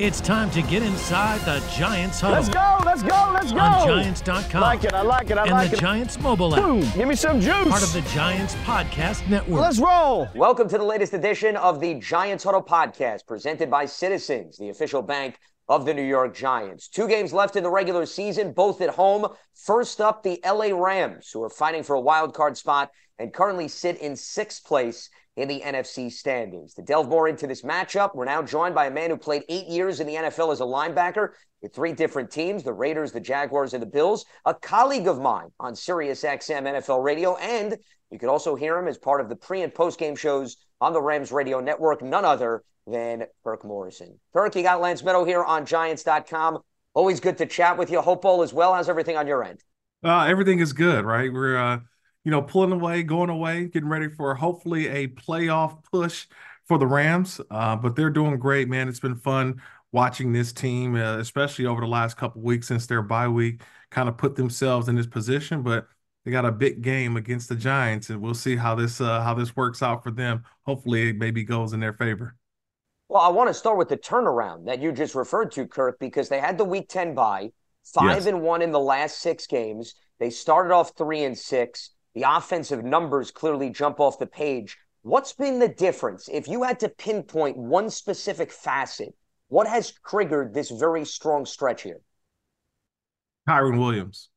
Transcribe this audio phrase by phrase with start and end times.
[0.00, 2.32] It's time to get inside the Giants home.
[2.32, 3.58] Let's go, let's go, let's go.
[3.58, 4.62] On Giants.com.
[4.62, 5.72] Like it, I like it, I and like it.
[5.72, 5.76] And the.
[5.82, 6.62] Giants mobile app.
[6.62, 7.68] Boom, give me some juice.
[7.68, 9.60] Part of the Giants Podcast Network.
[9.60, 10.26] Let's roll.
[10.34, 15.02] Welcome to the latest edition of the Giants Huddle Podcast, presented by Citizens, the official
[15.02, 15.38] bank
[15.68, 16.88] of the New York Giants.
[16.88, 19.26] Two games left in the regular season, both at home.
[19.52, 23.68] First up, the LA Rams, who are fighting for a wild card spot and currently
[23.68, 25.10] sit in sixth place
[25.40, 26.74] in the NFC standings.
[26.74, 29.66] To delve more into this matchup, we're now joined by a man who played eight
[29.66, 31.30] years in the NFL as a linebacker
[31.62, 35.48] with three different teams the Raiders, the Jaguars, and the Bills, a colleague of mine
[35.58, 37.76] on Sirius XM NFL radio, and
[38.10, 40.92] you could also hear him as part of the pre and post game shows on
[40.92, 44.18] the Rams radio network, none other than Kirk Morrison.
[44.32, 46.58] Kirk, you got Lance Medow here on Giants.com.
[46.92, 48.00] Always good to chat with you.
[48.00, 48.74] Hope all is well.
[48.74, 49.60] How's everything on your end?
[50.02, 51.32] Uh, everything is good, right?
[51.32, 51.80] We're uh,
[52.24, 56.26] you know, pulling away, going away, getting ready for hopefully a playoff push
[56.66, 57.40] for the Rams.
[57.50, 58.88] Uh, but they're doing great, man.
[58.88, 59.60] It's been fun
[59.92, 64.08] watching this team, uh, especially over the last couple weeks since their bye week, kind
[64.08, 65.62] of put themselves in this position.
[65.62, 65.88] But
[66.24, 69.34] they got a big game against the Giants, and we'll see how this uh, how
[69.34, 70.44] this works out for them.
[70.66, 72.36] Hopefully, it maybe goes in their favor.
[73.08, 76.28] Well, I want to start with the turnaround that you just referred to, Kirk, because
[76.28, 77.50] they had the Week Ten bye,
[77.84, 78.26] five Yes.
[78.26, 79.94] and one in the last six games.
[80.20, 81.90] They started off three and six.
[82.14, 84.78] The offensive numbers clearly jump off the page.
[85.02, 86.28] What's been the difference?
[86.30, 89.14] If you had to pinpoint one specific facet,
[89.48, 92.00] what has triggered this very strong stretch here?
[93.48, 94.28] Kyren Williams.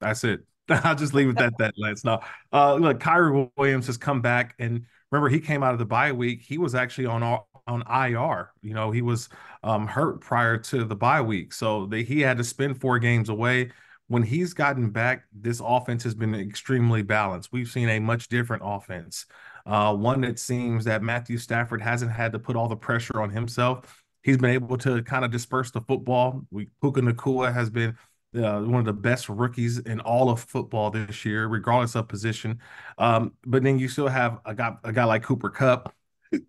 [0.00, 0.40] That's it.
[0.68, 2.04] I'll just leave it at that, Lance.
[2.04, 2.20] No,
[2.52, 6.12] uh, look, Kyren Williams has come back, and remember, he came out of the bye
[6.12, 6.42] week.
[6.42, 8.52] He was actually on all- on IR.
[8.62, 9.28] You know, he was
[9.64, 13.28] um, hurt prior to the bye week, so they, he had to spend four games
[13.28, 13.70] away.
[14.08, 17.52] When he's gotten back, this offense has been extremely balanced.
[17.52, 19.26] We've seen a much different offense,
[19.66, 23.30] uh, one that seems that Matthew Stafford hasn't had to put all the pressure on
[23.30, 24.02] himself.
[24.22, 26.42] He's been able to kind of disperse the football.
[26.50, 27.96] We, Puka Nacua has been
[28.36, 32.60] uh, one of the best rookies in all of football this year, regardless of position.
[32.98, 35.94] Um, but then you still have a guy, a guy like Cooper Kupp.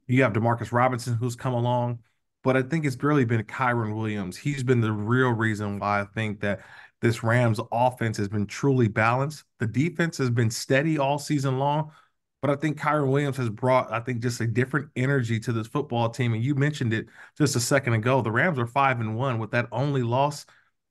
[0.07, 1.99] You have Demarcus Robinson who's come along,
[2.43, 4.37] but I think it's really been Kyren Williams.
[4.37, 6.61] He's been the real reason why I think that
[7.01, 9.43] this Rams offense has been truly balanced.
[9.59, 11.91] The defense has been steady all season long,
[12.41, 15.67] but I think Kyren Williams has brought, I think, just a different energy to this
[15.67, 16.33] football team.
[16.33, 17.07] And you mentioned it
[17.37, 18.21] just a second ago.
[18.21, 20.45] The Rams are five and one with that only loss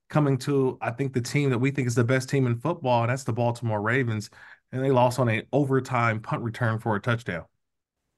[0.08, 3.02] coming to I think the team that we think is the best team in football,
[3.02, 4.30] and that's the Baltimore Ravens,
[4.72, 7.44] and they lost on a overtime punt return for a touchdown.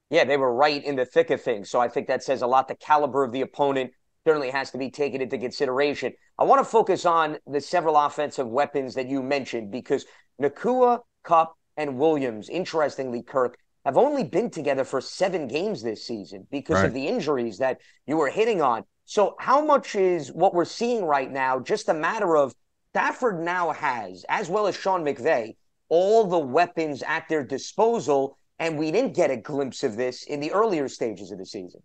[0.09, 1.69] Yeah, they were right in the thick of things.
[1.69, 2.67] So I think that says a lot.
[2.67, 3.91] The caliber of the opponent
[4.29, 6.13] certainly has to be taken into consideration.
[6.37, 10.05] I want to focus on the several offensive weapons that you mentioned because
[10.39, 16.45] Nacua, Kupp, and Williams, interestingly, Kirk, have only been together for seven games this season
[16.51, 16.85] because Right.
[16.85, 18.83] of the injuries that you were hitting on.
[19.05, 22.53] So, how much is what we're seeing right now just a matter of
[22.91, 25.55] Stafford now has, as well as Sean McVay,
[25.89, 30.39] all the weapons at their disposal, and we didn't get a glimpse of this in
[30.39, 31.81] the earlier stages of the season.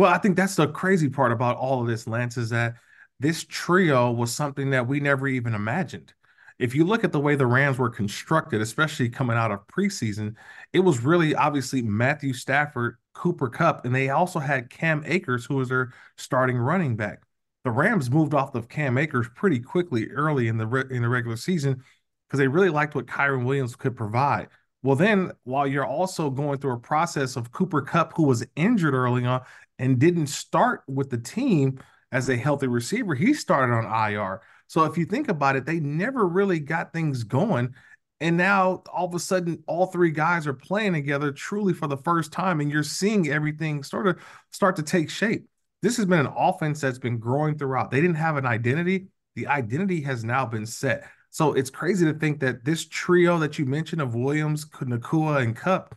[0.00, 2.76] Well, I think that's the crazy part about all of this, Lance, is that
[3.18, 6.14] this trio was something that we never even imagined.
[6.58, 10.36] If you look at the way the Rams were constructed, especially coming out of preseason,
[10.72, 15.56] it was really obviously Matthew Stafford, Cooper Kupp, and they also had Cam Akers, who
[15.56, 17.20] was their starting running back.
[17.64, 21.10] The Rams moved off of Cam Akers pretty quickly early in the re- in the
[21.10, 21.84] regular season
[22.26, 24.48] because they really liked what Kyren Williams could provide.
[24.82, 28.94] Well, then while you're also going through a process of Cooper Kupp, who was injured
[28.94, 29.42] early on
[29.78, 31.78] and didn't start with the team
[32.12, 34.40] as a healthy receiver, he started on IR.
[34.66, 37.74] So if you think about it, they never really got things going.
[38.20, 41.96] And now all of a sudden, all three guys are playing together truly for the
[41.96, 44.18] first time, and you're seeing everything sort of
[44.50, 45.46] start to take shape.
[45.82, 47.90] this has been an offense that's been growing throughout.
[47.90, 49.08] They didn't have an identity.
[49.34, 51.04] The identity has now been set.
[51.30, 55.56] So it's crazy to think that this trio that you mentioned of Williams, Nacua, and
[55.56, 55.96] Kupp,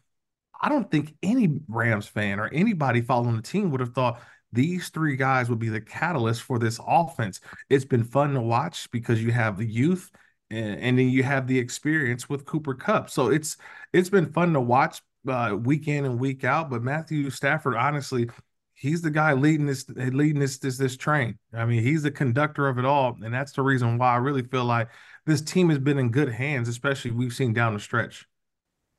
[0.62, 4.22] I don't think any Rams fan or anybody following the team would have thought
[4.54, 7.42] these three guys would be the catalyst for this offense.
[7.70, 10.12] It's been fun to watch because you have the youth
[10.52, 13.10] and, and then you have the experience with Cooper Kupp.
[13.10, 13.58] So it's
[13.92, 16.70] it's been fun to watch uh, week in and week out.
[16.70, 18.30] But Matthew Stafford, honestly,
[18.74, 21.40] he's the guy leading this leading this this this train.
[21.54, 24.44] I mean, he's the conductor of it all, and that's the reason why I really
[24.44, 24.90] feel like
[25.26, 28.28] this team has been in good hands, especially we've seen down the stretch.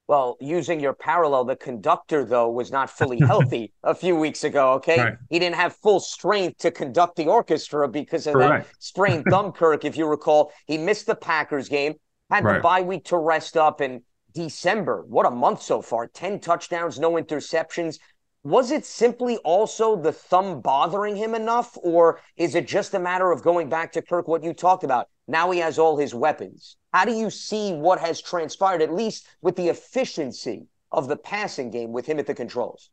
[0.07, 4.73] Well, using your parallel, the conductor, though, was not fully healthy a few weeks ago.
[4.75, 4.99] Okay.
[4.99, 5.17] Right.
[5.31, 8.69] He didn't have full strength to conduct the orchestra because of Correct.
[8.69, 9.85] that sprained thumb, Kirk.
[9.85, 11.95] If you recall, he missed the Packers game,
[12.31, 12.57] had right.
[12.57, 14.03] the bye week to rest up in
[14.35, 15.05] December.
[15.07, 17.99] What a month so far 10 touchdowns, no interceptions.
[18.43, 23.33] Was it simply also the thumb bothering him enough, or is it just a matter
[23.33, 25.09] of going back to Kirk, what you talked about?
[25.27, 26.77] Now he has all his weapons.
[26.93, 31.71] How do you see what has transpired, at least with the efficiency of the passing
[31.71, 32.91] game with him at the controls?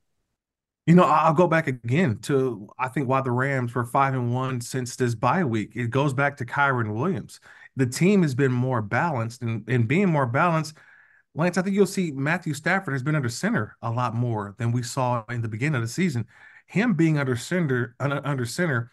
[0.87, 4.33] You know, I'll go back again to I think why the Rams were five and
[4.33, 5.73] one since this bye week.
[5.75, 7.39] It goes back to Kyren Williams.
[7.75, 10.75] The team has been more balanced, and, and being more balanced,
[11.33, 14.71] Lance, I think you'll see Matthew Stafford has been under center a lot more than
[14.71, 16.25] we saw in the beginning of the season.
[16.65, 18.91] Him being under center, under center,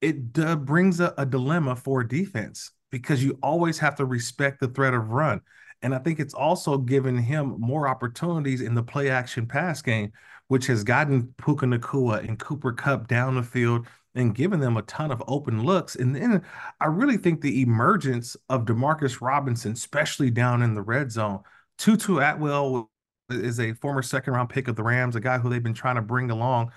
[0.00, 4.68] it uh, brings a, a dilemma for defense because you always have to respect the
[4.68, 5.40] threat of run.
[5.82, 10.12] And I think it's also given him more opportunities in the play action pass game,
[10.48, 14.82] which has gotten Puka Nacua and Cooper Kupp down the field and given them a
[14.82, 15.94] ton of open looks.
[15.94, 16.42] And then
[16.80, 21.40] I really think the emergence of Demarcus Robinson, especially down in the red zone,
[21.76, 22.90] Tutu Atwell
[23.30, 25.96] is a former second round pick of the Rams, a guy who they've been trying
[25.96, 26.72] to bring along.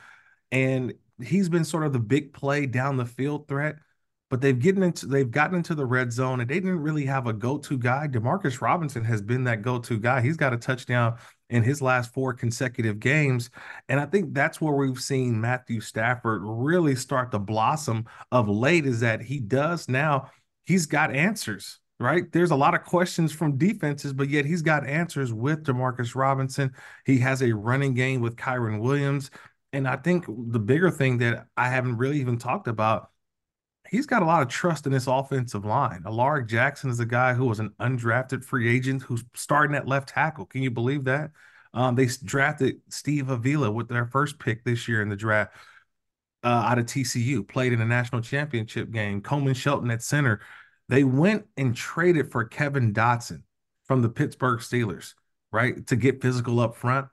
[0.51, 3.75] And he's been sort of the big play down the field threat
[4.31, 7.27] but they've gotten into they've gotten into the red zone and they didn't really have
[7.27, 8.07] a go-to guy.
[8.07, 10.21] Demarcus Robinson has been that go-to guy.
[10.21, 11.18] He's got a touchdown
[11.50, 13.50] in his last four consecutive games.
[13.89, 18.85] And I think that's where we've seen Matthew Stafford really start to blossom of late
[18.85, 20.31] is that he does now,
[20.63, 22.31] he's got answers, right?
[22.31, 26.71] There's a lot of questions from defenses, but yet he's got answers with Demarcus Robinson.
[27.06, 29.29] He has a running game with Kyren Williams.
[29.73, 33.12] And I think the bigger thing that I haven't really even talked about
[33.89, 36.03] he's got a lot of trust in this offensive line.
[36.06, 40.09] Alaric Jackson is a guy who was an undrafted free agent who's starting at left
[40.09, 40.45] tackle.
[40.45, 41.31] Can you believe that?
[41.73, 45.56] Um, they drafted Steve Avila with their first pick this year in the draft
[46.44, 49.21] uh, out of TCU, played in a national championship game.
[49.21, 50.41] Coleman Shelton at center.
[50.89, 53.44] They went and traded for Kevin Dotson
[53.85, 55.13] from the Pittsburgh Steelers,
[55.51, 57.07] right, to get physical up front.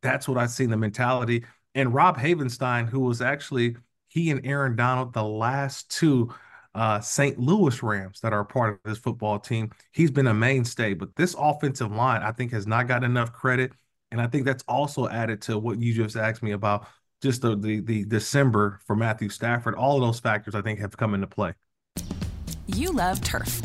[0.00, 1.44] That's what I see in the mentality.
[1.78, 3.76] And Rob Havenstein, who was actually–
[4.08, 6.34] he and Aaron Donald, the last two
[6.74, 7.38] uh, St.
[7.38, 9.70] Louis Rams that are part of this football team.
[9.92, 13.72] He's been a mainstay, but this offensive line, I think, has not got enough credit.
[14.10, 16.86] And I think that's also added to what you just asked me about
[17.20, 19.74] just the, the, the December for Matthew Stafford.
[19.74, 21.52] All of those factors, I think, have come into play.
[22.66, 23.60] You love turf.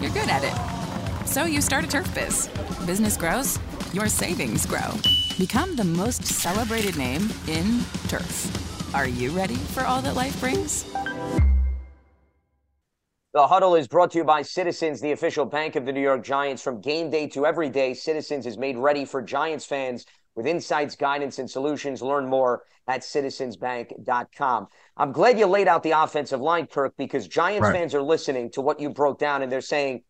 [0.00, 1.28] You're good at it.
[1.28, 2.48] So you start a turf biz.
[2.86, 3.58] Business grows,
[3.94, 4.92] your savings grow.
[5.38, 8.62] Become the most celebrated name in turf
[8.94, 10.84] are you ready for all that life brings?
[13.32, 16.22] The huddle is brought to you by Citizens, the official bank of the New York
[16.22, 16.62] Giants.
[16.62, 20.94] From game day to every day, Citizens is made ready for Giants fans with insights,
[20.94, 22.02] guidance, and solutions.
[22.02, 24.66] Learn more at citizensbank.com.
[24.98, 27.74] I'm glad you laid out the offensive line, Kirk, because Giants right.
[27.74, 30.02] fans are listening to what you broke down and they're saying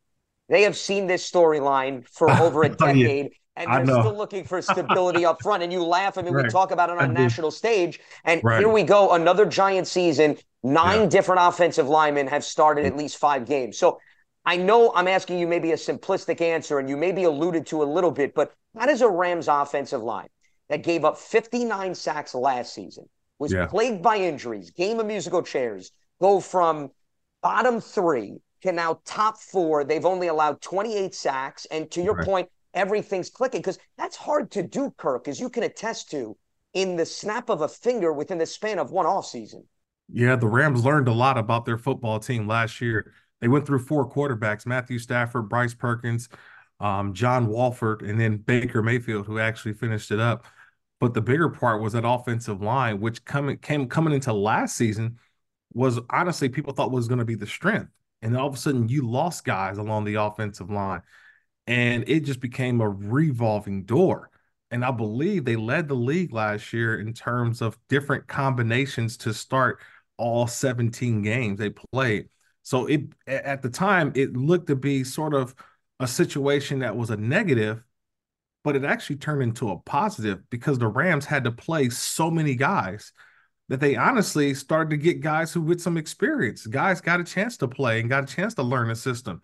[0.48, 4.62] they have seen this storyline for over a oh, decade and they're still looking for
[4.62, 5.62] stability up front.
[5.62, 6.16] And you laugh.
[6.16, 6.46] I mean, right.
[6.46, 8.00] we talk about it on national stage.
[8.24, 8.60] And right.
[8.60, 10.38] here we go, another giant season.
[10.62, 11.06] Nine yeah.
[11.06, 13.76] different offensive linemen have started at least five games.
[13.78, 13.98] So
[14.44, 17.84] I know I'm asking you maybe a simplistic answer, and you maybe alluded to a
[17.84, 20.28] little bit, but how does a Rams offensive line
[20.68, 23.66] that gave up 59 sacks last season, was yeah.
[23.66, 26.90] plagued by injuries, game of musical chairs, go from
[27.42, 29.84] bottom three to now top four?
[29.84, 31.66] They've only allowed 28 sacks.
[31.66, 32.24] And to your right.
[32.24, 36.36] point, everything's clicking because that's hard to do, Kirk, as you can attest to
[36.74, 39.64] in the snap of a finger within the span of one off season.
[40.12, 43.12] Yeah, the Rams learned a lot about their football team last year.
[43.40, 46.28] They went through four quarterbacks: Matthew Stafford, Bryce Perkins,
[46.80, 50.46] um, John Wolford, and then Baker Mayfield, who actually finished it up.
[51.00, 55.18] But the bigger part was that offensive line, which coming came coming into last season,
[55.72, 57.90] was honestly people thought was going to be the strength.
[58.20, 61.02] And all of a sudden, you lost guys along the offensive line
[61.66, 64.30] and it just became a revolving door.
[64.70, 69.34] And I believe they led the league last year in terms of different combinations to
[69.34, 69.80] start
[70.16, 72.28] all 17 games they played.
[72.62, 75.54] So it at the time it looked to be sort of
[76.00, 77.82] a situation that was a negative,
[78.64, 82.54] but it actually turned into a positive because the Rams had to play so many
[82.54, 83.12] guys
[83.68, 86.66] that they honestly started to get guys who with some experience.
[86.66, 89.40] Guys got a chance to play and got a chance to learn the system.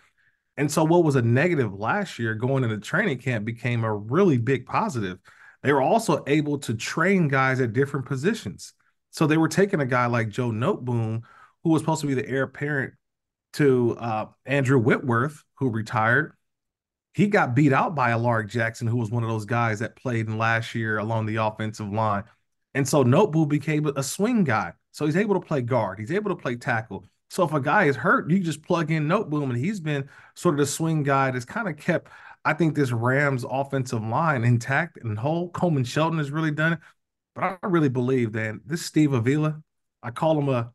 [0.58, 4.38] And so what was a negative last year going into training camp became a really
[4.38, 5.20] big positive.
[5.62, 8.74] They were also able to train guys at different positions.
[9.10, 11.22] So they were taking a guy like Joe Noteboom,
[11.62, 12.94] who was supposed to be the heir apparent
[13.54, 16.34] to uh, Andrew Whitworth, who retired.
[17.14, 20.26] He got beat out by Alaric Jackson, who was one of those guys that played
[20.26, 22.24] in last year along the offensive line.
[22.74, 24.72] And so Noteboom became a swing guy.
[24.90, 26.00] So he's able to play guard.
[26.00, 27.04] He's able to play tackle.
[27.30, 30.54] So if a guy is hurt, you just plug in Noteboom, and he's been sort
[30.54, 32.10] of the swing guy that's kind of kept,
[32.44, 35.50] I think, this Rams offensive line intact and whole.
[35.50, 36.78] Coleman Shelton has really done it.
[37.34, 39.62] But I really believe that this Steve Avila,
[40.02, 40.72] I call him a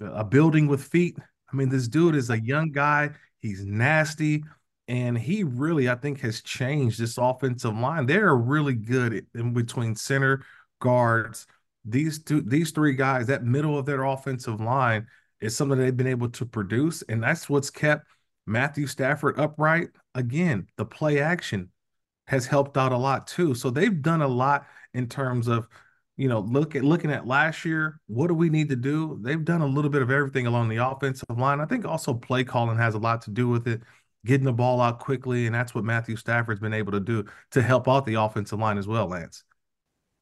[0.00, 1.16] a building with feet.
[1.52, 3.10] I mean, this dude is a young guy.
[3.40, 4.44] He's nasty.
[4.88, 8.06] And he really, I think, has changed this offensive line.
[8.06, 10.44] They're really good in between center,
[10.80, 11.46] guards.
[11.84, 15.06] These two, these three guys, that middle of their offensive line
[15.44, 17.02] is something they've been able to produce.
[17.02, 18.06] And that's what's kept
[18.46, 19.88] Matthew Stafford upright.
[20.14, 21.70] Again, the play action
[22.26, 23.54] has helped out a lot too.
[23.54, 25.68] So they've done a lot in terms of
[26.16, 29.18] you know, look at looking at last year, what do we need to do?
[29.20, 31.60] They've done a little bit of everything along the offensive line.
[31.60, 33.82] I think also play calling has a lot to do with it,
[34.24, 37.62] getting the ball out quickly, and that's what Matthew Stafford's been able to do to
[37.62, 39.42] help out the offensive line as well, Lance.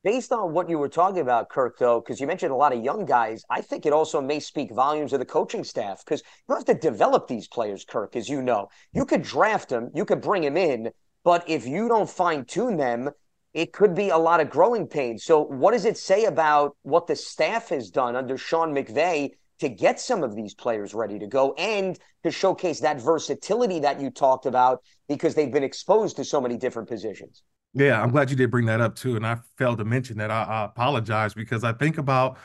[0.04, 2.82] Based on what you were talking about, Kirk, though, because you mentioned a lot of
[2.82, 6.56] young guys, I think it also may speak volumes of the coaching staff because you
[6.56, 8.66] have to develop these players, Kirk, as you know.
[8.92, 10.90] You could draft them, you could bring them in,
[11.22, 13.10] but if you don't fine tune them,
[13.54, 15.22] it could be a lot of growing pains.
[15.22, 19.30] So, what does it say about what the staff has done under Sean McVay
[19.60, 24.00] to get some of these players ready to go and to showcase that versatility that
[24.00, 27.44] you talked about because they've been exposed to so many different positions?
[27.74, 29.16] Yeah, I'm glad you did bring that up too.
[29.16, 30.30] And I failed to mention that.
[30.30, 32.38] I, I apologize because I think about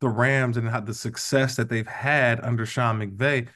[0.00, 3.48] the Rams and how the success that they've had under Sean McVay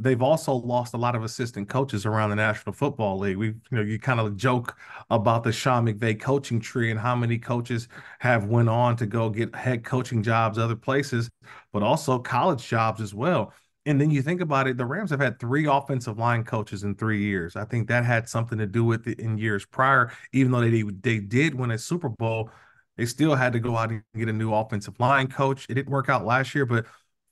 [0.00, 3.36] they've also lost a lot of assistant coaches around the National Football League.
[3.38, 4.76] We, you know, you kind of joke
[5.10, 7.88] about the Sean McVay coaching tree and how many coaches
[8.20, 11.30] have went on to go get head coaching jobs other places,
[11.72, 13.52] but also college jobs as well.
[13.86, 16.94] And then you think about it, the Rams have had three offensive line coaches in
[16.94, 17.56] three years.
[17.56, 20.12] I think that had something to do with it in years prior.
[20.32, 22.50] Even though they they did win a Super Bowl,
[22.96, 25.66] they still had to go out and get a new offensive line coach.
[25.70, 26.86] It didn't work out last year, but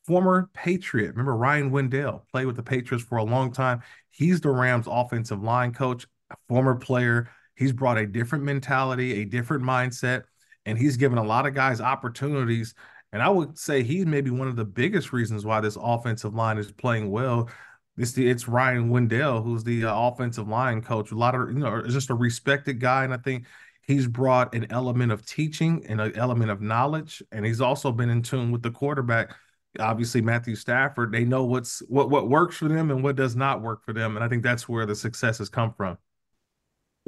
[0.06, 1.10] former Patriot.
[1.10, 3.82] Remember Ryan Wendell played with the Patriots for a long time.
[4.08, 7.28] He's the Rams offensive line coach, a former player.
[7.56, 10.22] He's brought a different mentality, a different mindset,
[10.64, 12.74] and he's given a lot of guys opportunities.
[13.12, 16.58] And I would say he's maybe one of the biggest reasons why this offensive line
[16.58, 17.48] is playing well.
[17.96, 21.10] It's the it's Ryan Wendell who's the uh, offensive line coach.
[21.10, 23.46] A lot of you know, just a respected guy, and I think
[23.82, 28.10] he's brought an element of teaching and an element of knowledge, and he's also been
[28.10, 29.34] in tune with the quarterback
[29.78, 33.62] obviously Matthew Stafford, they know what's what what works for them and what does not
[33.62, 35.98] work for them, and I think that's where the success has come from.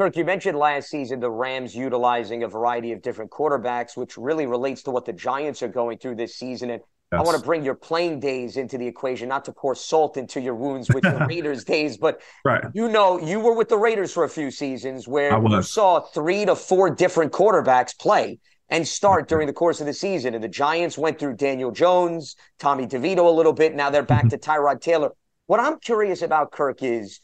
[0.01, 4.47] Kirk, you mentioned last season the Rams utilizing a variety of different quarterbacks, which really
[4.47, 6.71] relates to what the Giants are going through this season.
[6.71, 6.81] And
[7.13, 7.21] yes.
[7.21, 10.41] I want to bring your playing days into the equation, not to pour salt into
[10.41, 12.65] your wounds with the Raiders days, but right.
[12.73, 16.47] you know, you were with the Raiders for a few seasons where you saw three
[16.47, 18.39] to four different quarterbacks play
[18.71, 20.33] and start during the course of the season.
[20.33, 23.75] And the Giants went through Daniel Jones, Tommy DeVito a little bit.
[23.75, 24.29] Now they're back mm-hmm.
[24.31, 25.11] to Tyrod Taylor.
[25.45, 27.21] What I'm curious about, Kirk, is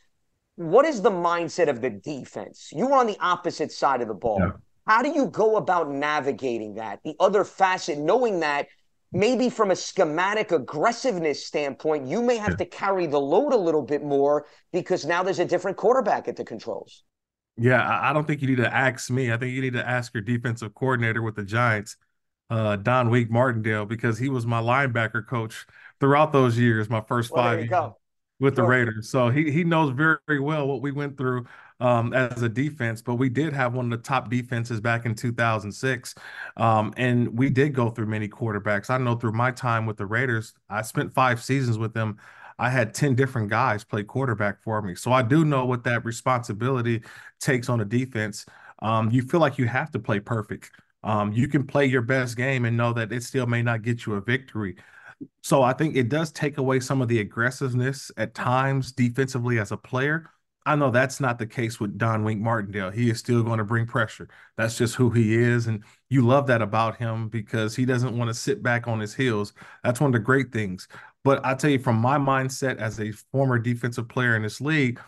[0.57, 2.71] what is the mindset of the defense?
[2.73, 4.41] You were on the opposite side of the ball.
[4.41, 4.53] Yeah.
[4.87, 7.01] How do you go about navigating that?
[7.05, 8.69] The other facet, knowing that
[9.13, 12.57] maybe from a schematic aggressiveness standpoint, you may have yeah.
[12.57, 16.37] to carry the load a little bit more because now there's a different quarterback at
[16.37, 17.05] the controls.
[17.59, 19.33] Yeah, I don't think you need to ask me.
[19.33, 21.97] I think you need to ask your defensive coordinator with the Giants,
[22.51, 25.67] uh, Don Wink Martindale, because he was my linebacker coach
[25.99, 27.93] throughout those years, my first well, five years
[28.39, 29.09] with the Raiders.
[29.09, 31.47] So he he knows very, very well what we went through
[31.81, 33.03] um, as a defense.
[33.03, 36.15] But we did have one of the top defenses back in 2006,
[36.57, 38.91] um, and we did go through many quarterbacks.
[38.91, 42.19] I know through my time with the Raiders, I spent five seasons with them.
[42.59, 44.95] I had 10 different guys play quarterback for me.
[44.95, 47.03] So I do know what that responsibility
[47.39, 48.47] takes on a defense.
[48.81, 50.71] Um, you feel like you have to play perfect.
[51.03, 54.07] Um, you can play your best game and know that it still may not get
[54.07, 54.77] you a victory.
[55.43, 59.73] So I think it does take away some of the aggressiveness at times defensively as
[59.73, 60.31] a player.
[60.67, 62.91] I know that's not the case with Don Wink Martindale.
[62.91, 64.29] He is still going to bring pressure.
[64.57, 65.69] That's just who he is.
[65.69, 69.15] And you love that about him because he doesn't want to sit back on his
[69.15, 69.53] heels.
[69.85, 70.89] That's one of the great things.
[71.23, 75.01] But I tell you, from my mindset as a former defensive player in this league,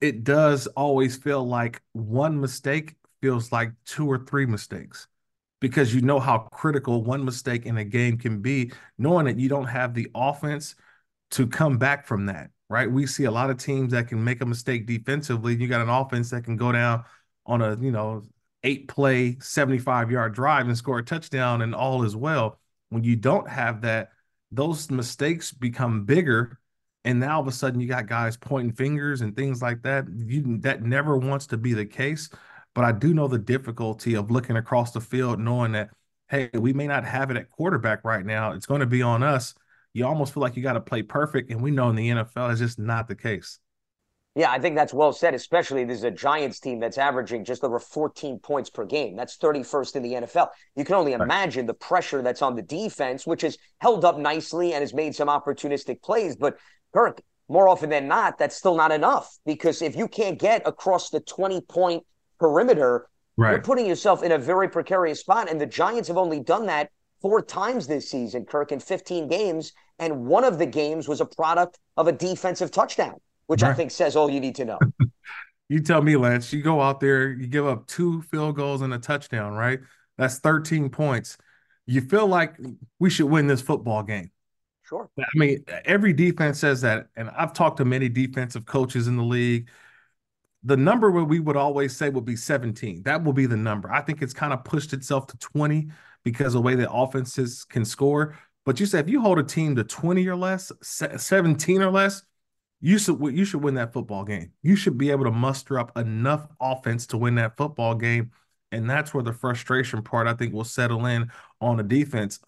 [0.00, 5.08] it does always feel like one mistake feels like two or three mistakes
[5.60, 9.48] because you know how critical one mistake in a game can be, knowing that you
[9.48, 10.74] don't have the offense
[11.32, 12.90] to come back from that right?
[12.90, 15.54] We see a lot of teams that can make a mistake defensively.
[15.54, 17.04] You got an offense that can go down
[17.44, 18.22] on a, you know,
[18.62, 22.58] eight play, 75 yard drive and score a touchdown and all is well.
[22.88, 24.10] When you don't have that,
[24.50, 26.58] those mistakes become bigger.
[27.04, 30.06] And now all of a sudden you got guys pointing fingers and things like that.
[30.12, 32.30] You that never wants to be the case.
[32.76, 35.90] But I do know the difficulty of looking across the field, knowing that,
[36.28, 38.52] hey, we may not have it at quarterback right now.
[38.52, 39.54] It's going to be on us
[39.96, 41.50] you almost feel like you got to play perfect.
[41.50, 43.58] And we know in the NFL, it's just not the case.
[44.34, 47.64] Yeah, I think that's well said, especially this is a Giants team that's averaging just
[47.64, 49.16] over 14 points per game.
[49.16, 50.48] That's 31st in the NFL.
[50.74, 54.74] You can only imagine the pressure that's on the defense, which has held up nicely
[54.74, 56.36] and has made some opportunistic plays.
[56.36, 56.58] But
[56.92, 61.08] Kirk, more often than not, that's still not enough because if you can't get across
[61.08, 62.04] the 20 point
[62.38, 63.52] perimeter, right.
[63.52, 65.50] you're putting yourself in a very precarious spot.
[65.50, 66.90] And the Giants have only done that
[67.20, 69.72] four times this season, Kirk, in 15 games.
[69.98, 73.14] And one of the games was a product of a defensive touchdown,
[73.46, 73.70] which right.
[73.70, 74.78] I think says all you need to know.
[75.68, 78.92] you tell me, Lance, you go out there, you give up two field goals and
[78.92, 79.80] a touchdown, right?
[80.18, 81.36] That's 13 points.
[81.86, 82.56] You feel like
[82.98, 84.30] we should win this football game.
[84.88, 85.10] Sure.
[85.18, 87.08] I mean, every defense says that.
[87.16, 89.68] And I've talked to many defensive coaches in the league.
[90.66, 93.04] The number where we would always say would be 17.
[93.04, 93.92] That will be the number.
[93.92, 95.88] I think it's kind of pushed itself to 20
[96.24, 98.36] because of the way that offenses can score.
[98.64, 102.22] But you said if you hold a team to 20 or less, 17 or less,
[102.80, 104.52] you should you should win that football game.
[104.62, 108.32] You should be able to muster up enough offense to win that football game.
[108.72, 111.30] And that's where the frustration part I think will settle in
[111.60, 112.40] on the defense.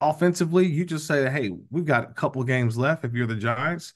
[0.00, 3.92] Offensively, you just say, hey, we've got a couple games left if you're the Giants.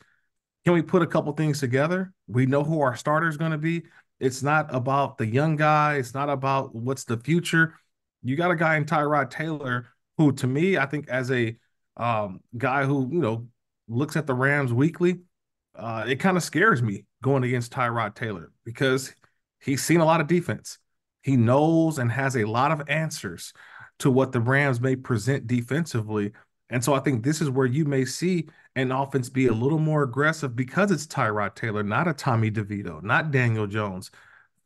[0.64, 2.12] Can we put a couple things together?
[2.28, 3.84] We know who our starter is going to be.
[4.18, 5.96] It's not about the young guy.
[5.96, 7.74] It's not about what's the future
[8.22, 11.56] you got a guy in Tyrod Taylor who, to me, I think as a
[11.96, 13.48] um, guy who you know
[13.88, 15.20] looks at the Rams weekly,
[15.74, 19.14] uh, it kind of scares me going against Tyrod Taylor because
[19.60, 20.78] he's seen a lot of defense.
[21.22, 23.52] He knows and has a lot of answers
[23.98, 26.32] to what the Rams may present defensively.
[26.70, 29.78] And so I think this is where you may see an offense be a little
[29.78, 34.10] more aggressive because it's Tyrod Taylor, not a Tommy DeVito, not Daniel Jones.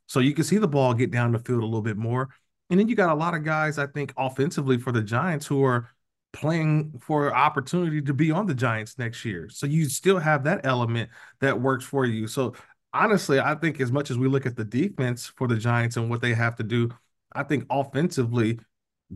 [0.07, 2.29] So you can see the ball get down the field a little bit more.
[2.69, 5.63] And then you got a lot of guys, I think, offensively for the Giants who
[5.63, 5.89] are
[6.33, 9.49] playing for opportunity to be on the Giants next year.
[9.49, 12.27] So you still have that element that works for you.
[12.27, 12.53] So
[12.93, 16.09] honestly, I think as much as we look at the defense for the Giants and
[16.09, 16.89] what they have to do,
[17.33, 18.59] I think offensively,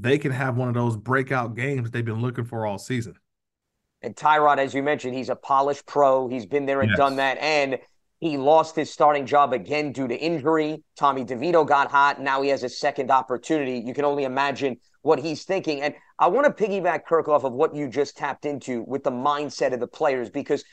[0.01, 3.15] they can have one of those breakout games they've been looking for all season.
[4.01, 6.27] And Tyrod, as you mentioned, he's a polished pro.
[6.27, 6.97] He's been there and yes.
[6.97, 7.37] done that.
[7.39, 7.79] And
[8.19, 10.83] he lost his starting job again due to injury.
[10.97, 12.21] Tommy DeVito got hot.
[12.21, 13.83] Now he has a second opportunity.
[13.85, 15.81] You can only imagine what he's thinking.
[15.81, 19.11] And I want to piggyback, Kirk, off of what you just tapped into with the
[19.11, 20.63] mindset of the players, because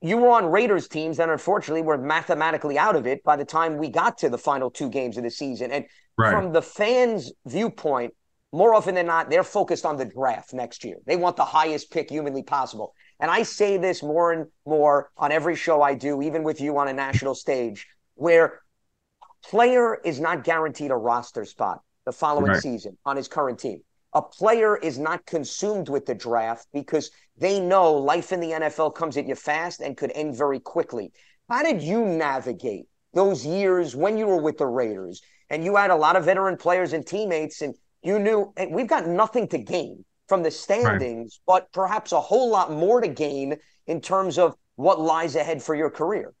[0.00, 3.76] you were on Raiders teams that unfortunately were mathematically out of it by the time
[3.76, 5.72] we got to the final two games of the season.
[5.72, 5.84] And
[6.16, 6.30] right.
[6.30, 8.14] from the fans' viewpoint,
[8.52, 10.96] more often than not, they're focused on the draft next year.
[11.06, 12.94] They want the highest pick humanly possible.
[13.20, 16.78] And I say this more and more on every show I do, even with you
[16.78, 18.60] on a national stage, where
[19.44, 22.62] player is not guaranteed a roster spot the following right.
[22.62, 23.80] season on his current team.
[24.14, 28.94] A player is not consumed with the draft because they know life in the NFL
[28.94, 31.12] comes at you fast and could end very quickly.
[31.50, 35.90] How did you navigate those years when you were with the Raiders and you had
[35.90, 39.58] a lot of veteran players and teammates and you knew hey, we've got nothing to
[39.58, 41.62] gain from the standings, right.
[41.62, 43.56] but perhaps a whole lot more to gain
[43.86, 46.34] in terms of what lies ahead for your career.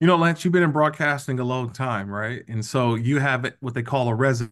[0.00, 2.42] You know, Lance, you've been in broadcasting a long time, right?
[2.48, 4.50] And so you have what they call a resume,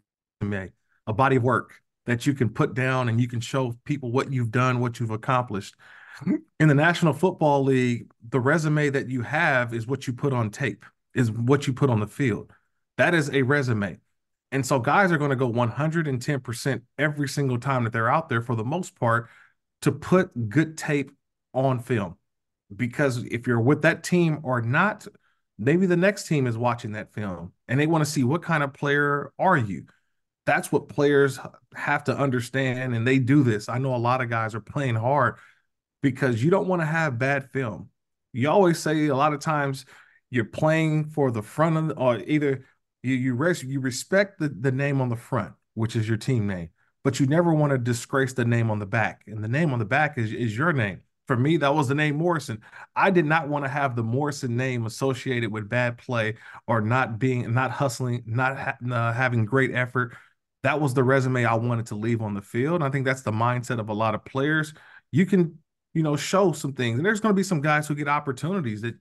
[1.06, 1.74] a body of work
[2.06, 5.10] that you can put down and you can show people what you've done, what you've
[5.10, 5.74] accomplished.
[6.60, 10.50] In the National Football League, the resume that you have is what you put on
[10.50, 12.52] tape, is what you put on the field.
[12.98, 13.98] That is a resume.
[14.52, 18.42] And so guys are going to go 110% every single time that they're out there
[18.42, 19.28] for the most part
[19.82, 21.12] to put good tape
[21.54, 22.16] on film.
[22.74, 25.06] Because if you're with that team or not,
[25.58, 28.62] maybe the next team is watching that film and they want to see what kind
[28.62, 29.84] of player are you.
[30.46, 31.38] That's what players
[31.74, 33.68] have to understand and they do this.
[33.68, 35.36] I know a lot of guys are playing hard
[36.02, 37.90] because you don't want to have bad film.
[38.32, 39.84] You always say a lot of times
[40.30, 42.64] you're playing for the front of the, or either
[43.02, 46.46] you you, res, you respect the, the name on the front, which is your team
[46.46, 46.70] name,
[47.04, 49.22] but you never want to disgrace the name on the back.
[49.26, 51.00] And the name on the back is, is your name.
[51.26, 52.60] For me, that was the name Morrison.
[52.96, 56.34] I did not want to have the Morrison name associated with bad play
[56.66, 60.16] or not being, not hustling, not ha- uh, having great effort.
[60.64, 62.82] That was the resume I wanted to leave on the field.
[62.82, 64.74] I think that's the mindset of a lot of players.
[65.12, 65.58] You can,
[65.94, 66.98] you know, show some things.
[66.98, 68.96] And there's going to be some guys who get opportunities that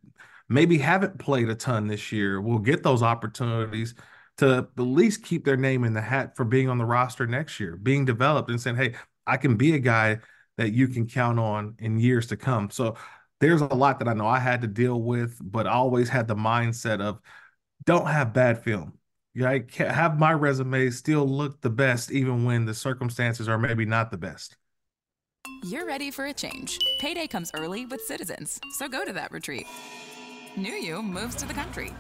[0.50, 3.94] maybe haven't played a ton this year will get those opportunities
[4.38, 7.60] to at least keep their name in the hat for being on the roster next
[7.60, 8.96] year, being developed and saying, hey,
[9.28, 10.20] I can be a guy
[10.58, 12.70] that you can count on in years to come.
[12.70, 12.96] So
[13.40, 16.28] there's a lot that I know I had to deal with, but I always had
[16.28, 17.20] the mindset of
[17.86, 18.94] don't have bad film.
[19.34, 23.58] Yeah, I can't have my resume still look the best even when the circumstances are
[23.58, 24.58] maybe not the best.
[25.64, 26.78] You're ready for a change.
[27.00, 29.68] Payday comes early with Citizens, so go to that retreat.
[30.60, 31.94] New You moves to the country.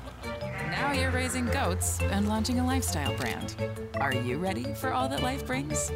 [0.69, 3.55] Now you're raising goats and launching a lifestyle brand.
[4.01, 5.89] Are you ready for all that life brings?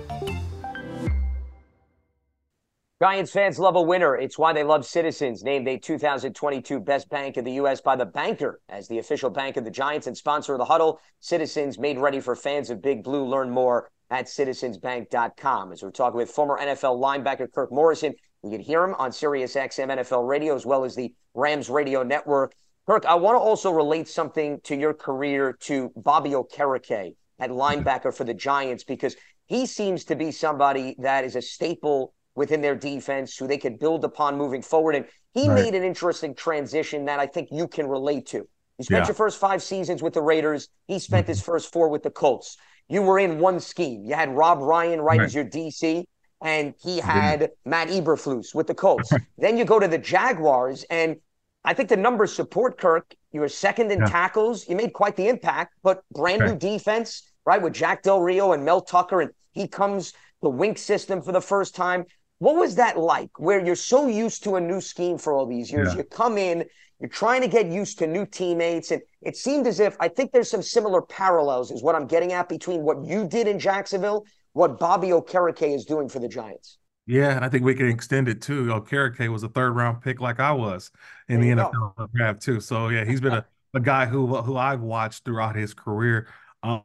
[3.01, 4.15] Giants fans love a winner.
[4.15, 7.81] It's why they love Citizens, named a 2022 Best Bank in the U.S.
[7.81, 11.01] by The Banker as the official bank of the Giants and sponsor of the huddle.
[11.19, 13.25] Citizens made ready for fans of Big Blue.
[13.25, 15.73] Learn more at citizensbank.com.
[15.73, 18.13] As we're talking with former NFL linebacker Kirk Morrison,
[18.43, 22.03] you can hear him on Sirius XM NFL radio as well as the Rams radio
[22.03, 22.53] network.
[22.85, 28.13] Kirk, I want to also relate something to your career to Bobby Okereke at linebacker
[28.13, 32.75] for the Giants because he seems to be somebody that is a staple within their
[32.75, 34.95] defense who they could build upon moving forward.
[34.95, 35.63] And he right.
[35.63, 38.47] made an interesting transition that I think you can relate to.
[38.77, 39.07] You spent yeah.
[39.07, 40.67] your first five seasons with the Raiders.
[40.87, 41.51] He spent his mm-hmm.
[41.51, 42.57] first four with the Colts.
[42.89, 44.03] You were in one scheme.
[44.03, 45.25] You had Rob Ryan right, right.
[45.25, 46.03] as your DC,
[46.43, 49.11] and he had Matt Eberflus with the Colts.
[49.37, 51.15] then you go to the Jaguars, and
[51.63, 53.15] I think the numbers support Kirk.
[53.31, 54.05] You were second in yeah.
[54.05, 54.67] tackles.
[54.67, 58.63] You made quite the impact, but brand new defense, right, with Jack Del Rio and
[58.63, 62.05] Mel Tucker, and he comes the wink system for the first time.
[62.39, 65.71] What was that like where you're so used to a new scheme for all these
[65.71, 65.93] years?
[65.93, 65.99] Yeah.
[65.99, 66.65] You come in,
[66.99, 68.91] you're trying to get used to new teammates.
[68.91, 72.33] And it seemed as if I think there's some similar parallels, is what I'm getting
[72.33, 76.77] at, between what you did in Jacksonville, what Bobby Okereke is doing for the Giants.
[77.05, 78.65] Yeah, and I think we can extend it too.
[78.67, 80.89] Okereke was a third round pick like I was
[81.27, 82.07] in there the NFL go.
[82.15, 82.59] draft too.
[82.61, 86.27] So yeah, he's been a, a guy who who I've watched throughout his career.
[86.61, 86.83] Um,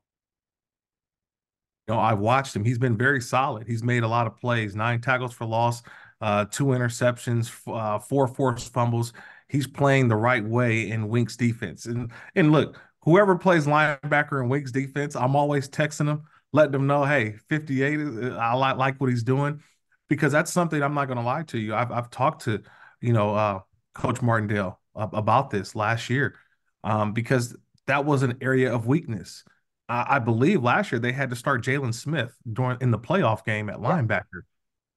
[1.87, 2.65] you know, I've watched him.
[2.65, 3.67] He's been very solid.
[3.67, 5.83] He's made a lot of plays, nine tackles for loss,
[6.21, 9.13] uh, two interceptions, uh, four forced fumbles.
[9.49, 11.87] He's playing the right way in Wink's defense.
[11.87, 16.87] And and look, whoever plays linebacker in Wink's defense, I'm always texting them, letting them
[16.87, 19.63] know, hey, 58, uh, I like, like what he's doing.
[20.09, 21.75] Because that's something I'm not going to lie to you.
[21.75, 22.63] I've, I've talked to,
[23.01, 23.61] you know, uh,
[23.95, 26.35] Coach Martindale about this last year
[26.83, 27.55] um, because
[27.87, 29.45] that was an area of weakness.
[29.91, 33.71] I believe last year they had to start Jaylon Smith during in the playoff game
[33.71, 34.43] at linebacker.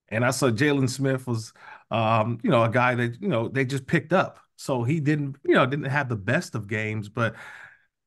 [0.09, 1.53] And I saw Jaylon Smith was,
[1.89, 4.39] um, you know, a guy that you know they just picked up.
[4.57, 7.07] So he didn't, you know, didn't have the best of games.
[7.07, 7.35] But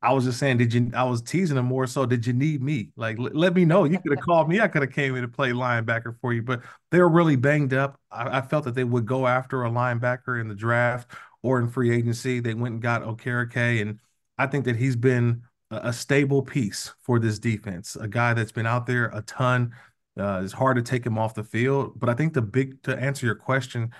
[0.04, 0.90] I was just saying, did you?
[0.94, 2.04] I was teasing him more so.
[2.04, 2.90] Did you need me?
[2.94, 3.84] Like, l- let me know.
[3.84, 4.60] You could have called me.
[4.60, 6.42] I could have came in to play linebacker for you.
[6.42, 7.98] But they were really banged up.
[8.10, 11.10] I, I, felt that they would go after a linebacker in the draft
[11.42, 12.40] or in free agency.
[12.40, 13.98] They went and got Okereke, and
[14.36, 17.96] I think that he's been a stable piece for this defense.
[17.96, 19.74] A guy that's been out there a ton.
[20.18, 22.96] Uh, it's hard to take him off the field, but I think the big to
[22.96, 23.90] answer your question,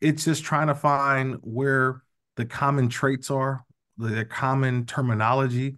[0.00, 2.02] it's just trying to find where
[2.36, 3.64] the common traits are,
[3.98, 5.76] the common terminology.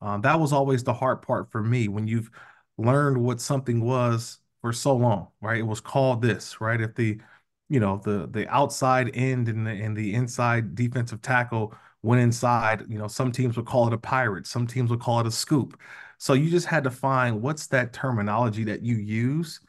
[0.00, 2.30] Um, that was always the hard part for me when you've
[2.78, 5.58] learned what something was for so long, right?
[5.58, 6.80] It was called this, right?
[6.80, 7.20] If the,
[7.68, 12.84] you know, the the outside end and the and the inside defensive tackle went inside,
[12.88, 15.30] you know, some teams would call it a pirate, some teams would call it a
[15.30, 15.80] scoop.
[16.18, 19.60] So you just had to find what's that terminology that you use.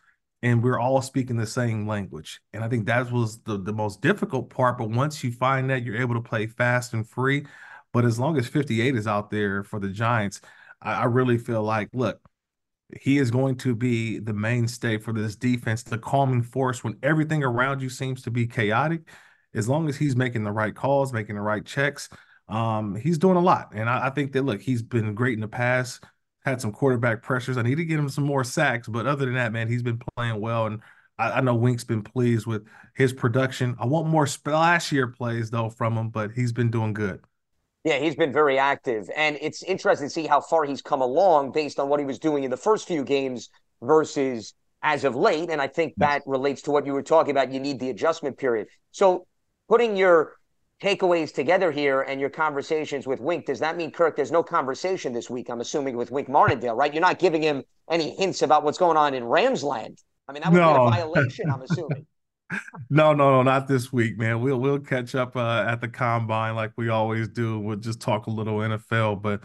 [0.43, 2.39] And we're all speaking the same language.
[2.53, 4.77] And I think that was the, the most difficult part.
[4.77, 7.45] But once you find that, you're able to play fast and free.
[7.97, 10.39] But as long as 58 is out there for the Giants,
[10.83, 12.21] I, I really feel like, look,
[13.01, 17.43] he is going to be the mainstay for this defense, the calming force when everything
[17.43, 19.01] around you seems to be chaotic.
[19.55, 22.07] As long as he's making the right calls, making the right checks,
[22.47, 23.69] um, he's doing a lot.
[23.73, 26.03] And I, I, think that look, he's been great in the past,
[26.45, 27.57] had some quarterback pressures.
[27.57, 29.99] I need to get him some more sacks, but other than that, man, he's been
[30.15, 30.67] playing well.
[30.67, 30.81] And
[31.17, 33.75] I, I know Wink's been pleased with his production.
[33.79, 37.21] I want more splashier plays though from him, but he's been doing good.
[37.84, 39.10] Yeah, he's been very active.
[39.16, 42.20] And it's interesting to see how far he's come along based on what he was
[42.20, 43.50] doing in the first few games
[43.82, 45.50] versus as of late.
[45.50, 47.52] And I think that relates to what you were talking about.
[47.52, 48.68] You need the adjustment period.
[48.92, 49.26] So
[49.70, 50.34] putting your
[50.82, 55.13] takeaways together here and your conversations with Wink, does that mean, Kirk, there's no conversation
[55.13, 56.94] this week, I'm assuming, with Wink Martindale, right?
[56.94, 59.98] You're not giving him any hints about what's going on in Ramsland.
[60.28, 60.74] I mean, that would no.
[60.74, 62.06] be a violation, I'm assuming.
[62.89, 64.41] no, no, no, not this week, man.
[64.41, 67.60] We'll we'll catch up uh, at the combine like we always do.
[67.60, 69.41] We'll just talk a little NFL, but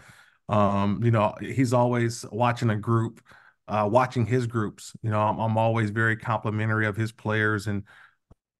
[0.49, 3.21] um, you know, he's always watching a group,
[3.67, 4.93] uh, watching his groups.
[5.01, 7.83] You know, I'm, I'm always very complimentary of his players, and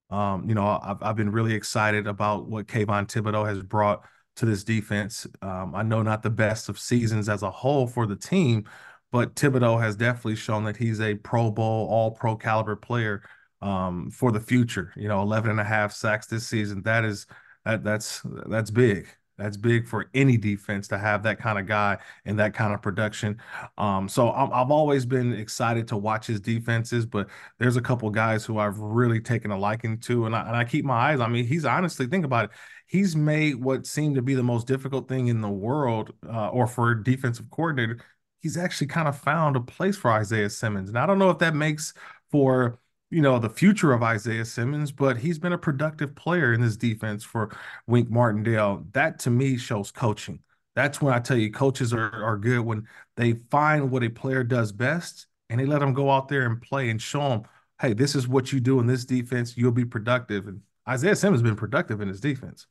[0.10, 4.04] um, you know, I've I've been really excited about what Kayvon Thibodeaux has brought
[4.38, 5.28] to this defense.
[5.42, 8.66] Um, I know not the best of seasons as a whole for the team,
[9.12, 13.24] but Thibodeaux has definitely shown that he's a Pro Bowl, All Pro caliber player
[13.64, 14.92] um, for the future.
[14.96, 16.84] You know, 11 and a half sacks this season.
[16.84, 17.26] That is
[17.66, 19.08] that that's that's big.
[19.38, 22.84] That's big for any defense to have that kind of guy and that kind of
[22.84, 23.42] production.
[23.80, 28.08] Um, so i have always been excited to watch his defenses, but there's a couple
[28.12, 31.20] guys who I've really taken a liking to, and I, and I keep my eyes.
[31.20, 32.52] I mean, he's honestly think about it.
[32.86, 36.68] He's made what seemed to be the most difficult thing in the world, uh, or
[36.68, 38.02] for a defensive coordinator.
[38.40, 41.40] He's actually kind of found a place for Isaiah Simmons, and I don't know if
[41.40, 41.96] that makes
[42.30, 42.78] for
[43.14, 46.76] you know, the future of Isaiah Simmons, but he's been a productive player in this
[46.76, 48.86] defense for Wink Martindale.
[48.94, 50.40] That to me shows coaching.
[50.76, 54.44] That's when I tell you coaches are, are good when they find what a player
[54.44, 57.44] does best and they let them go out there and play and show them,
[57.80, 59.56] hey, this is what you do in this defense.
[59.56, 60.48] You'll be productive.
[60.48, 62.66] And Isaiah Simmons has been productive in his defense.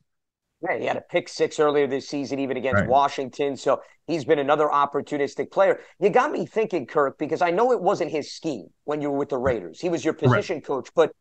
[0.63, 2.89] Yeah, he had a pick six earlier this season, even against right.
[2.89, 3.57] Washington.
[3.57, 5.81] So he's been another opportunistic player.
[5.99, 9.17] You got me thinking, Kirk, because I know it wasn't his scheme when you were
[9.17, 9.81] with the Raiders.
[9.81, 10.65] He was your position right.
[10.65, 11.11] coach, but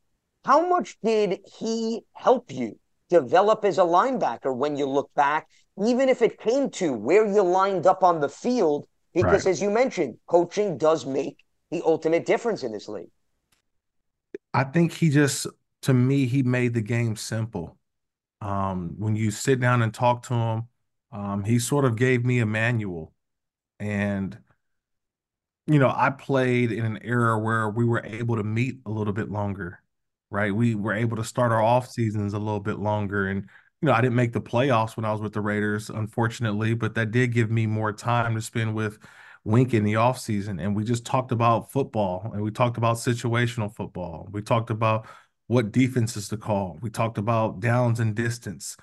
[0.44, 2.78] how much did he help you
[3.11, 5.48] develop as a linebacker when you look back,
[5.85, 8.87] even if it came to where you lined up on the field?
[9.12, 9.50] Because right.
[9.50, 11.38] as you mentioned, coaching does make
[11.70, 13.11] the ultimate difference in this league.
[14.55, 15.46] I think he just,
[15.83, 17.76] to me, he made the game simple
[18.42, 20.62] um, when you sit down and talk to him,
[21.12, 23.12] um, he sort of gave me a manual.
[23.78, 24.37] And,
[25.66, 29.12] you know, I played in an era where we were able to meet a little
[29.12, 29.81] bit longer,
[30.31, 30.55] right?
[30.55, 33.28] We were able to start our off seasons a little bit longer.
[33.28, 33.48] And,
[33.81, 36.94] you know, I didn't make the playoffs when I was with the Raiders, unfortunately, but
[36.96, 38.98] that did give me more time to spend with
[39.44, 40.61] Wink in the offseason.
[40.61, 44.28] And we just talked about football and we talked about situational football.
[44.33, 45.07] We talked about
[45.52, 46.78] what defenses to call.
[46.80, 48.74] We talked about downs and distance.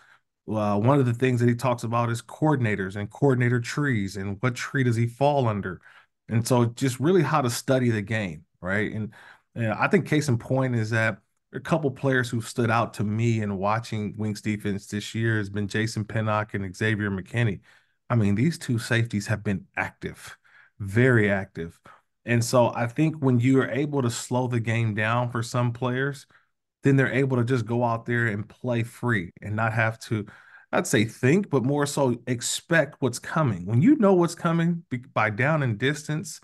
[0.48, 4.38] Uh, one of the things that he talks about is coordinators and coordinator trees and
[4.40, 5.82] what tree does he fall under.
[6.28, 8.92] And so just really how to study the game, right?
[8.92, 9.14] And,
[9.56, 11.18] I think case in point is that
[11.54, 15.50] a couple players who stood out to me in watching Wink's defense this year has
[15.50, 17.60] been Jason Pinnock and Xavier McKinney.
[18.10, 20.38] I mean, these two safeties have been active,
[20.80, 21.78] very active.
[22.26, 25.74] And so I think when you are able to slow the game down for some
[25.74, 26.28] players–
[26.84, 30.26] then they're able to just go out there and play free and not have to
[30.72, 33.66] I'd say think, but more so expect what's coming.
[33.66, 36.40] When you know what's coming by down and distance,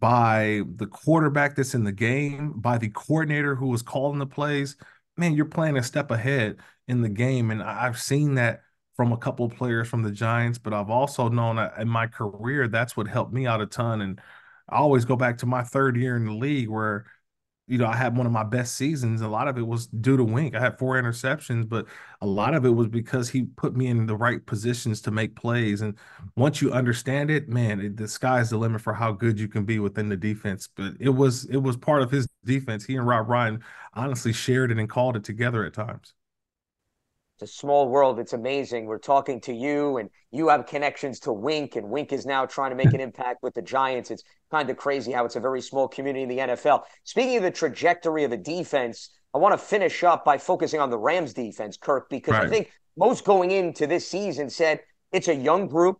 [0.00, 4.76] by the quarterback that's in the game, by the coordinator who was calling the plays,
[5.16, 6.56] man, you're playing a step ahead
[6.88, 7.50] in the game.
[7.50, 8.62] And I've seen that
[8.96, 12.06] from a couple of players from the Giants, but I've also known uh, in my
[12.06, 14.00] career, that's what helped me out a ton.
[14.00, 14.20] And
[14.68, 17.06] I always go back to my third year in the league where
[17.70, 19.20] you know, I had one of my best seasons.
[19.20, 20.56] A lot of it was due to Wink.
[20.56, 21.86] I had four interceptions, but
[22.20, 25.36] a lot of it was because he put me in the right positions to make
[25.36, 25.80] plays.
[25.80, 25.96] And
[26.36, 29.64] once you understand it, man, it, the sky's the limit for how good you can
[29.64, 30.68] be within the defense.
[30.74, 32.84] But it was it was part of his defense.
[32.84, 33.62] He and Rob Ryan
[33.94, 36.14] honestly shared it and called it together at times.
[37.40, 38.18] It's a small world.
[38.18, 38.84] It's amazing.
[38.84, 42.70] We're talking to you, and you have connections to Wink, and Wink is now trying
[42.70, 44.10] to make an impact with the Giants.
[44.10, 46.82] It's kind of crazy how it's a very small community in the NFL.
[47.04, 50.90] Speaking of the trajectory of the defense, I want to finish up by focusing on
[50.90, 52.44] the Rams defense, Kirk, because right.
[52.44, 55.98] I think most going into this season said it's a young group.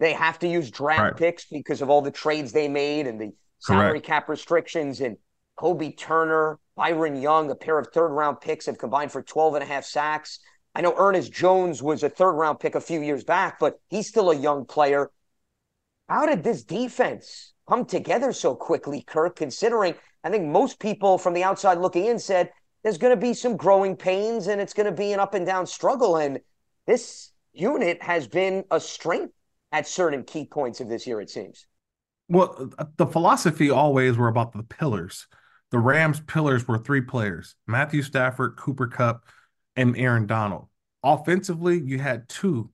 [0.00, 1.16] They have to use draft right.
[1.16, 4.06] picks because of all the trades they made and the salary Correct.
[4.06, 5.00] cap restrictions.
[5.00, 5.16] And
[5.58, 9.62] Kobie Turner, Byron Young, a pair of third round picks have combined for 12 and
[9.62, 10.40] a half sacks.
[10.74, 14.08] I know Ernest Jones was a third round pick a few years back, but he's
[14.08, 15.10] still a young player.
[16.08, 21.34] How did this defense come together so quickly, Kirk, considering I think most people from
[21.34, 22.50] the outside looking in said
[22.82, 25.46] there's going to be some growing pains and it's going to be an up and
[25.46, 26.16] down struggle.
[26.16, 26.40] And
[26.86, 29.32] this unit has been a strength
[29.72, 31.66] at certain key points of this year, it seems.
[32.28, 35.26] Well, the philosophy always were about the pillars.
[35.70, 39.24] The Rams' pillars were three players Matthew Stafford, Cooper Kupp,
[39.76, 40.68] and Aaron Donald.
[41.02, 42.70] Offensively, you had two,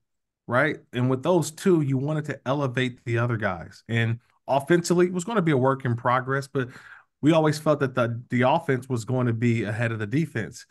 [0.47, 0.79] right?
[0.93, 3.83] And with those two, you wanted to elevate the other guys.
[3.89, 6.69] And offensively, it was going to be a work in progress, but
[7.23, 10.67] we always felt that the the offense was going to be ahead of the defense.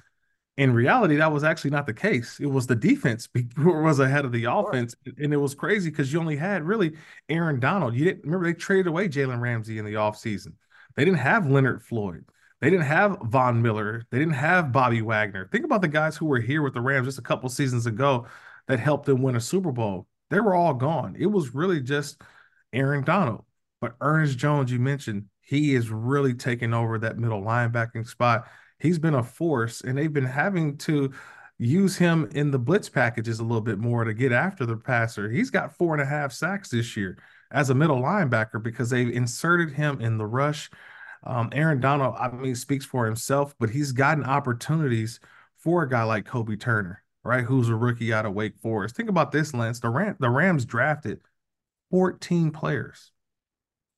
[0.58, 2.40] In reality, that was actually not the case.
[2.40, 6.20] It was the defense was ahead of the offense, and it was crazy because you
[6.20, 6.94] only had really
[7.30, 7.96] Aaron Donald.
[7.96, 10.54] You didn't remember they traded away Jalen Ramsey in the offseason.
[10.96, 12.26] They didn't have Leonard Floyd.
[12.62, 14.04] They didn't have Von Miller.
[14.12, 15.48] They didn't have Bobby Wagner.
[15.52, 18.28] Think about the guys who were here with the Rams just a couple seasons ago
[18.68, 20.08] that helped them win a Super Bowl.
[20.30, 21.16] They were all gone.
[21.18, 22.22] It was really just
[22.74, 23.46] Aaron Donald.
[23.82, 28.48] But Ernest Jones, you mentioned, he is really taking over that middle linebacking spot.
[28.78, 31.12] He's been a force, and they've been having to
[31.58, 35.30] use him in the blitz packages a little bit more to get after the passer.
[35.30, 37.18] He's got four and a half sacks this year
[37.52, 40.70] as a middle linebacker because they've inserted him in the rush.
[41.24, 45.20] Um, Aaron Donald, I mean, speaks for himself, but he's gotten opportunities
[45.58, 47.44] for a guy like Kobie Turner, right?
[47.44, 48.96] Who's a rookie out of Wake Forest.
[48.96, 49.80] Think about this, Lance.
[49.80, 51.22] The, Ram- the Rams drafted
[51.92, 53.12] 14 players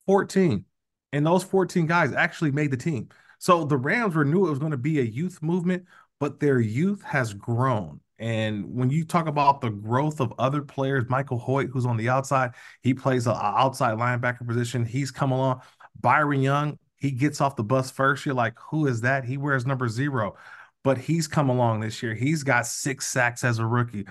[0.07, 0.65] 14.
[1.13, 3.09] And those 14 guys actually made the team.
[3.39, 5.85] So the Rams were knew it was going to be a youth movement,
[6.19, 7.99] but their youth has grown.
[8.19, 12.09] And when you talk about the growth of other players, Michael Hoyt, who's on the
[12.09, 12.51] outside,
[12.83, 14.85] he plays an outside linebacker position.
[14.85, 15.61] He's come along.
[15.99, 18.25] Byron Young, he gets off the bus first.
[18.27, 19.25] You're like, who is that?
[19.25, 20.37] He wears number zero,
[20.83, 22.13] but he's come along this year.
[22.13, 24.05] He's got six sacks as a rookie.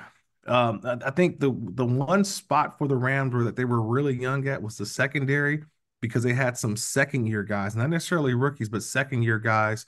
[0.46, 4.20] Um, I think the the one spot for the Rams where that they were really
[4.20, 5.62] young at was the secondary
[6.00, 9.87] because they had some second year guys, not necessarily rookies, but second year guys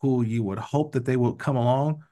[0.00, 2.02] who you would hope that they would come along.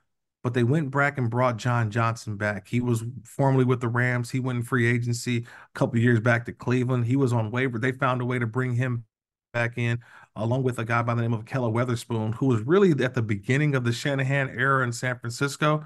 [0.42, 2.68] But they went back and brought John Johnson back.
[2.68, 4.30] He was formerly with the Rams.
[4.30, 7.06] He went in free agency a couple years back to Cleveland.
[7.06, 7.78] He was on waiver.
[7.78, 9.04] They found a way to bring him
[9.52, 9.98] back in,
[10.36, 13.22] along with a guy by the name of Ahkello Witherspoon, who was really at the
[13.22, 15.84] beginning of the Shanahan era in San Francisco.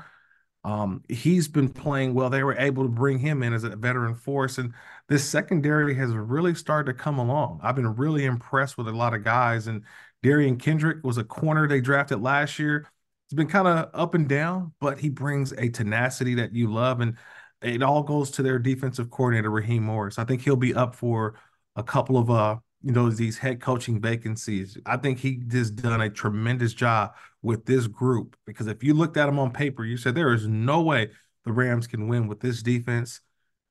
[0.63, 2.29] Um, he's been playing well.
[2.29, 4.75] They were able to bring him in as a veteran force, and
[5.09, 7.61] this secondary has really started to come along.
[7.63, 9.67] I've been really impressed with a lot of guys.
[9.69, 9.85] And
[10.23, 12.87] Derion Kendrick was a corner they drafted last year.
[13.27, 17.01] It's been kind of up and down, but he brings a tenacity that you love,
[17.01, 17.17] and
[17.63, 20.19] it all goes to their defensive coordinator Raheem Morris.
[20.19, 21.35] I think he'll be up for
[21.77, 24.79] a couple of uh you know these head coaching vacancies.
[24.87, 29.17] I think he just done a tremendous job with this group because if you looked
[29.17, 31.11] at him on paper, you said there is no way
[31.45, 33.21] the Rams can win with this defense.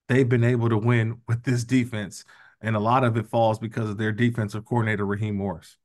[0.07, 2.23] They've been able to win with this defense,
[2.61, 5.77] and a lot of it falls because of their defensive coordinator Raheem Morris,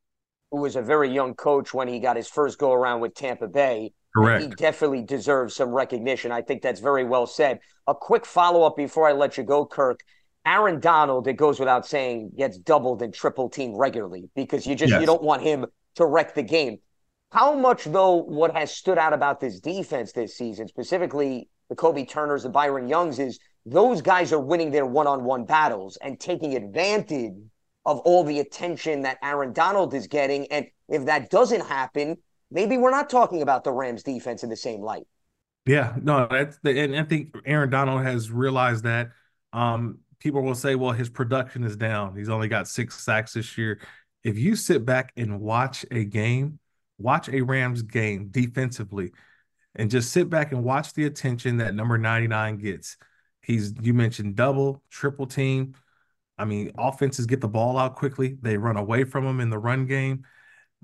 [0.50, 3.48] who was a very young coach when he got his first go around with Tampa
[3.48, 3.92] Bay.
[4.14, 4.44] Correct.
[4.44, 6.30] He definitely deserves some recognition.
[6.30, 7.58] I think that's very well said.
[7.88, 10.00] A quick follow up before I let you go, Kirk.
[10.46, 14.90] Aaron Donald, it goes without saying, gets doubled and triple team regularly because you just
[14.90, 15.00] yes.
[15.00, 16.78] you don't want him to wreck the game.
[17.32, 22.08] How much though what has stood out about this defense this season, specifically the Kobie
[22.08, 27.32] Turners, the Byron Youngs, is those guys are winning their one-on-one battles and taking advantage
[27.86, 30.46] of all the attention that Aaron Donald is getting.
[30.52, 32.16] And if that doesn't happen,
[32.50, 35.06] maybe we're not talking about the Rams defense in the same light.
[35.66, 39.10] Yeah, no, that's the, and I think Aaron Donald has realized that.
[39.52, 42.16] Um, people will say, well, his production is down.
[42.16, 43.78] He's only got six sacks this year.
[44.24, 46.58] If you sit back and watch a game,
[46.98, 49.12] watch a Rams game defensively,
[49.76, 52.96] and just sit back and watch the attention that number 99 gets.
[53.42, 55.74] He's, you mentioned double, triple team.
[56.38, 59.58] I mean, offenses get the ball out quickly, they run away from him in the
[59.58, 60.24] run game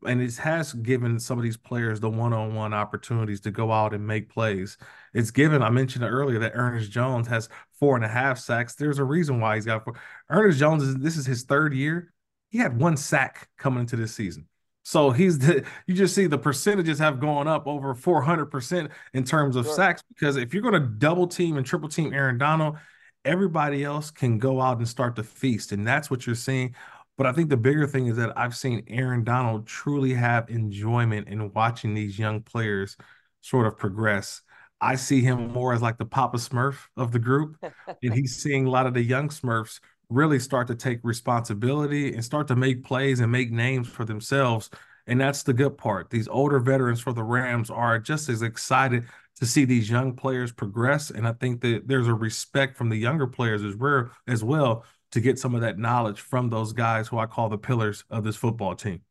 [0.07, 4.07] and it has given some of these players the one-on-one opportunities to go out and
[4.07, 4.77] make plays.
[5.15, 5.63] It's given.
[5.63, 8.75] I mentioned earlier that Ernest Jones has four and a half sacks.
[8.75, 9.95] There's a reason why he's got four.
[10.29, 12.13] Ernest Jones is this is his third year.
[12.51, 14.47] He had one sack coming into this season.
[14.83, 19.57] So he's the, you just see the percentages have gone up over 400% in terms
[19.57, 19.75] of sure.
[19.75, 22.77] sacks because if you're going to double team and triple team Aaron Donald,
[23.25, 25.73] everybody else can go out and start to feast.
[25.73, 26.75] And that's what you're seeing
[27.21, 31.29] but I think the bigger thing is that I've seen Aaron Donald truly have enjoyment
[31.29, 32.97] in watching these young players
[33.43, 34.41] sort of progress.
[34.81, 37.63] I see him more as like the Papa Smurf of the group,
[38.03, 42.25] and he's seeing a lot of the young Smurfs really start to take responsibility and
[42.25, 44.71] start to make plays and make names for themselves.
[45.07, 46.09] And that's the good part.
[46.09, 49.05] These older veterans for the Rams are just as excited
[49.37, 51.11] to see these young players progress.
[51.11, 54.87] And I think that there's a respect from the younger players as well, as well
[55.13, 58.25] to get some of that knowledge from those guys who I call the pillars of
[58.25, 59.03] this football team.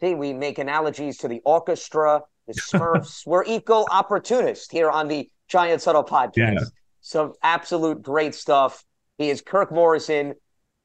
[0.00, 3.26] See, we make analogies to the orchestra, the Smurfs.
[3.26, 6.36] We're equal opportunists here on the Giants Huddle podcast.
[6.36, 6.64] Yeah.
[7.00, 8.84] Some absolute great stuff.
[9.16, 10.34] He is Kirk Morrison,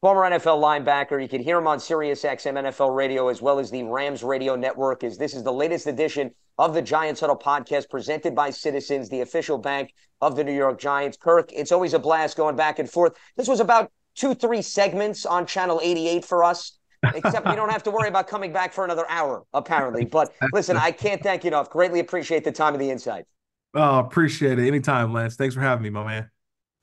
[0.02, 1.22] former NFL linebacker.
[1.22, 4.56] You can hear him on Sirius XM NFL radio as well as the Rams radio
[4.56, 5.04] network.
[5.04, 9.22] As this is the latest edition of the Giants Huddle podcast presented by Citizens, the
[9.22, 11.18] official bank of the New York Giants.
[11.18, 13.14] Kirk, it's always a blast going back and forth.
[13.38, 16.78] This was about two, three segments on Channel 88 for us.
[17.16, 20.06] except we don't have to worry about coming back for another hour, apparently.
[20.06, 21.70] But listen, I can't thank you enough.
[21.70, 23.26] Greatly appreciate the time and the insight.
[23.74, 24.68] Oh, appreciate it.
[24.68, 25.36] Anytime, Lance.
[25.36, 26.30] Thanks for having me, my man.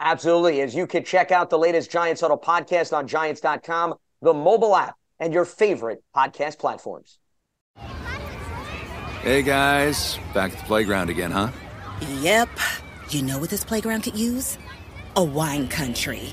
[0.01, 0.61] Absolutely.
[0.61, 4.97] As you can check out the latest Giants Huddle podcast on giants.com, the mobile app,
[5.19, 7.19] and your favorite podcast platforms.
[9.23, 11.51] Hey guys, back at the playground again, huh?
[12.21, 12.49] Yep.
[13.11, 14.57] You know what this playground could use?
[15.17, 16.33] A wine country.